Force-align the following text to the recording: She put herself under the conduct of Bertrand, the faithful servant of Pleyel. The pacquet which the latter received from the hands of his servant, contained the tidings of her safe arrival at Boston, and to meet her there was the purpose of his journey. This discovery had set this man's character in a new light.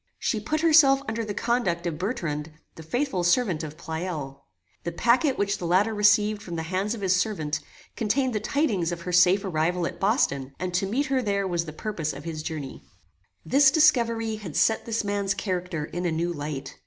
She 0.17 0.39
put 0.39 0.61
herself 0.61 1.03
under 1.07 1.23
the 1.23 1.35
conduct 1.35 1.85
of 1.85 1.99
Bertrand, 1.99 2.53
the 2.73 2.81
faithful 2.81 3.23
servant 3.23 3.61
of 3.63 3.77
Pleyel. 3.77 4.45
The 4.83 4.91
pacquet 4.91 5.33
which 5.33 5.59
the 5.59 5.67
latter 5.67 5.93
received 5.93 6.41
from 6.41 6.55
the 6.55 6.63
hands 6.63 6.95
of 6.95 7.01
his 7.01 7.15
servant, 7.15 7.59
contained 7.95 8.33
the 8.33 8.39
tidings 8.39 8.91
of 8.91 9.01
her 9.01 9.11
safe 9.11 9.45
arrival 9.45 9.85
at 9.85 9.99
Boston, 9.99 10.55
and 10.57 10.73
to 10.73 10.87
meet 10.87 11.05
her 11.05 11.21
there 11.21 11.47
was 11.47 11.65
the 11.65 11.71
purpose 11.71 12.13
of 12.13 12.23
his 12.23 12.41
journey. 12.41 12.83
This 13.45 13.69
discovery 13.69 14.37
had 14.37 14.55
set 14.55 14.87
this 14.87 15.03
man's 15.03 15.35
character 15.35 15.85
in 15.85 16.07
a 16.07 16.11
new 16.11 16.33
light. 16.33 16.79